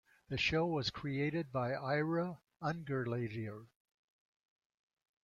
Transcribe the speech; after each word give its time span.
The 0.29 0.37
show 0.39 0.65
was 0.65 0.89
created 0.89 1.51
by 1.51 1.73
Ira 1.73 2.39
Ungerleider. 2.59 3.67